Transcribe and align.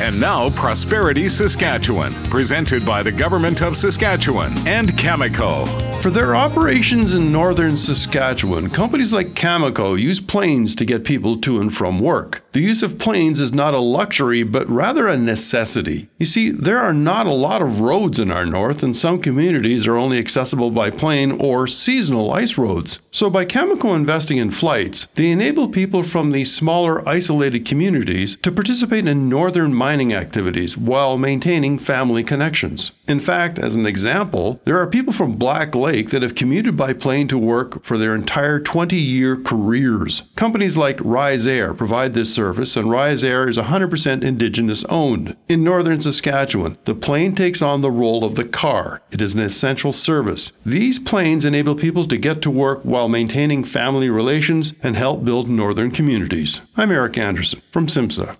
And 0.00 0.20
now, 0.20 0.50
Prosperity 0.50 1.28
Saskatchewan, 1.28 2.12
presented 2.24 2.84
by 2.84 3.02
the 3.02 3.12
Government 3.12 3.62
of 3.62 3.76
Saskatchewan 3.76 4.52
and 4.66 4.90
Cameco. 4.90 5.93
For 6.04 6.10
their 6.10 6.36
operations 6.36 7.14
in 7.14 7.32
northern 7.32 7.78
Saskatchewan, 7.78 8.68
companies 8.68 9.10
like 9.10 9.28
Cameco 9.28 9.98
use 9.98 10.20
planes 10.20 10.74
to 10.74 10.84
get 10.84 11.02
people 11.02 11.38
to 11.38 11.58
and 11.62 11.74
from 11.74 11.98
work. 11.98 12.44
The 12.52 12.60
use 12.60 12.82
of 12.82 12.98
planes 12.98 13.40
is 13.40 13.54
not 13.54 13.72
a 13.72 13.78
luxury, 13.78 14.42
but 14.42 14.68
rather 14.68 15.08
a 15.08 15.16
necessity. 15.16 16.10
You 16.18 16.26
see, 16.26 16.50
there 16.50 16.78
are 16.78 16.92
not 16.92 17.26
a 17.26 17.32
lot 17.32 17.62
of 17.62 17.80
roads 17.80 18.18
in 18.18 18.30
our 18.30 18.44
north, 18.44 18.82
and 18.82 18.94
some 18.94 19.18
communities 19.18 19.86
are 19.86 19.96
only 19.96 20.18
accessible 20.18 20.70
by 20.70 20.90
plane 20.90 21.32
or 21.32 21.66
seasonal 21.66 22.34
ice 22.34 22.58
roads. 22.58 22.98
So, 23.10 23.30
by 23.30 23.46
Cameco 23.46 23.96
investing 23.96 24.36
in 24.36 24.50
flights, 24.50 25.06
they 25.14 25.30
enable 25.30 25.68
people 25.68 26.02
from 26.02 26.32
these 26.32 26.54
smaller, 26.54 27.08
isolated 27.08 27.64
communities 27.64 28.36
to 28.42 28.52
participate 28.52 29.08
in 29.08 29.30
northern 29.30 29.72
mining 29.72 30.12
activities 30.12 30.76
while 30.76 31.16
maintaining 31.16 31.78
family 31.78 32.22
connections. 32.22 32.92
In 33.08 33.20
fact, 33.20 33.58
as 33.58 33.74
an 33.74 33.86
example, 33.86 34.60
there 34.64 34.78
are 34.78 34.86
people 34.86 35.12
from 35.12 35.36
Black 35.36 35.74
Lake 35.74 35.93
that 36.02 36.22
have 36.22 36.34
commuted 36.34 36.76
by 36.76 36.92
plane 36.92 37.28
to 37.28 37.38
work 37.38 37.84
for 37.84 37.96
their 37.96 38.14
entire 38.14 38.58
20 38.58 38.96
year 38.96 39.36
careers. 39.36 40.22
Companies 40.34 40.76
like 40.76 40.98
Rise 41.00 41.46
Air 41.46 41.72
provide 41.72 42.12
this 42.12 42.34
service, 42.34 42.76
and 42.76 42.90
Rise 42.90 43.22
Air 43.22 43.48
is 43.48 43.56
100% 43.56 44.22
Indigenous 44.22 44.84
owned. 44.86 45.36
In 45.48 45.62
northern 45.62 46.00
Saskatchewan, 46.00 46.78
the 46.84 46.94
plane 46.94 47.34
takes 47.34 47.62
on 47.62 47.80
the 47.80 47.90
role 47.90 48.24
of 48.24 48.34
the 48.34 48.44
car. 48.44 49.02
It 49.10 49.22
is 49.22 49.34
an 49.34 49.40
essential 49.40 49.92
service. 49.92 50.52
These 50.66 50.98
planes 50.98 51.44
enable 51.44 51.76
people 51.76 52.08
to 52.08 52.18
get 52.18 52.42
to 52.42 52.50
work 52.50 52.82
while 52.82 53.08
maintaining 53.08 53.64
family 53.64 54.10
relations 54.10 54.74
and 54.82 54.96
help 54.96 55.24
build 55.24 55.48
northern 55.48 55.90
communities. 55.90 56.60
I'm 56.76 56.90
Eric 56.90 57.16
Anderson 57.18 57.62
from 57.70 57.86
SIMSA. 57.86 58.36